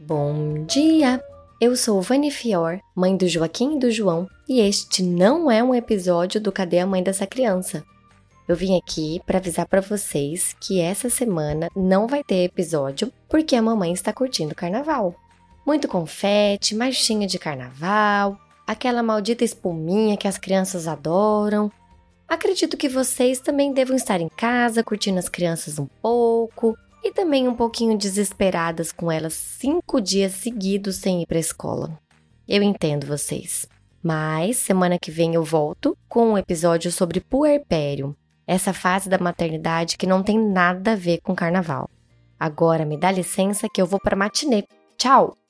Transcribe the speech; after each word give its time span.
Bom 0.00 0.64
dia! 0.64 1.22
Eu 1.60 1.76
sou 1.76 2.02
Vani 2.02 2.30
Fior, 2.30 2.80
mãe 2.96 3.16
do 3.16 3.28
Joaquim 3.28 3.76
e 3.76 3.78
do 3.78 3.92
João, 3.92 4.28
e 4.48 4.60
este 4.60 5.04
não 5.04 5.48
é 5.48 5.62
um 5.62 5.72
episódio 5.72 6.40
do 6.40 6.50
Cadê 6.50 6.80
a 6.80 6.86
Mãe 6.86 7.00
dessa 7.00 7.28
Criança? 7.28 7.84
Eu 8.48 8.56
vim 8.56 8.76
aqui 8.76 9.22
para 9.24 9.38
avisar 9.38 9.66
para 9.66 9.80
vocês 9.80 10.54
que 10.60 10.80
essa 10.80 11.08
semana 11.08 11.68
não 11.76 12.08
vai 12.08 12.24
ter 12.24 12.42
episódio 12.42 13.12
porque 13.28 13.54
a 13.54 13.62
mamãe 13.62 13.92
está 13.92 14.12
curtindo 14.12 14.54
carnaval. 14.54 15.14
Muito 15.64 15.86
confete, 15.86 16.74
marchinha 16.74 17.28
de 17.28 17.38
carnaval, 17.38 18.36
aquela 18.66 19.02
maldita 19.02 19.44
espuminha 19.44 20.16
que 20.16 20.26
as 20.26 20.36
crianças 20.36 20.88
adoram. 20.88 21.70
Acredito 22.26 22.76
que 22.76 22.88
vocês 22.88 23.38
também 23.38 23.72
devam 23.72 23.94
estar 23.94 24.20
em 24.20 24.28
casa 24.28 24.82
curtindo 24.82 25.20
as 25.20 25.28
crianças 25.28 25.78
um 25.78 25.86
pouco, 26.02 26.76
e 27.04 27.12
também 27.12 27.46
um 27.46 27.54
pouquinho 27.54 27.98
desesperadas 27.98 28.90
com 28.90 29.12
elas 29.12 29.34
cinco 29.34 30.00
dias 30.00 30.32
seguidos 30.32 30.96
sem 30.96 31.22
ir 31.22 31.26
para 31.26 31.38
escola. 31.38 31.98
Eu 32.48 32.62
entendo 32.62 33.06
vocês. 33.06 33.68
Mas 34.02 34.56
semana 34.56 34.98
que 34.98 35.10
vem 35.10 35.34
eu 35.34 35.44
volto 35.44 35.96
com 36.08 36.32
um 36.32 36.38
episódio 36.38 36.90
sobre 36.90 37.20
puerpério, 37.20 38.16
essa 38.46 38.72
fase 38.72 39.08
da 39.08 39.18
maternidade 39.18 39.96
que 39.96 40.06
não 40.06 40.22
tem 40.22 40.38
nada 40.38 40.92
a 40.92 40.96
ver 40.96 41.20
com 41.22 41.34
carnaval. 41.34 41.88
Agora 42.38 42.84
me 42.84 42.98
dá 42.98 43.10
licença 43.10 43.68
que 43.72 43.80
eu 43.80 43.86
vou 43.86 44.00
para 44.00 44.16
matinê. 44.16 44.64
Tchau! 44.98 45.43